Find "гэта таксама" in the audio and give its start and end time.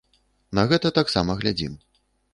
0.71-1.37